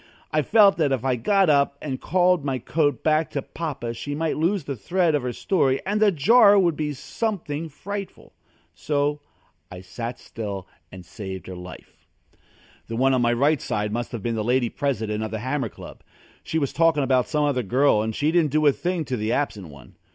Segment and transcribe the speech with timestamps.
[0.31, 4.15] I felt that if I got up and called my coat back to Papa she
[4.15, 8.33] might lose the thread of her story, and the jar would be something frightful.
[8.73, 9.21] So
[9.69, 12.07] I sat still and saved her life.
[12.87, 16.01] The one on my right must have been the Lady President of The Hammer Club.
[16.43, 19.31] She was talking about some other girl and she didn't do a thing to the
[19.31, 19.97] absent one.